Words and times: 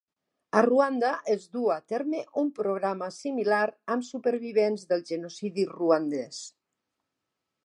A 0.59 0.61
Ruanda, 0.65 1.09
es 1.33 1.45
duu 1.57 1.67
a 1.73 1.75
terme 1.93 2.23
un 2.43 2.49
programa 2.61 3.11
similar 3.19 3.61
amb 3.97 4.09
supervivents 4.11 4.89
del 4.95 5.07
genocidi 5.13 5.71
ruandès. 5.79 6.45